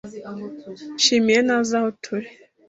Nshimiye 0.95 1.39
ntazi 1.45 1.73
aho 1.79 1.87
turi. 2.03 2.27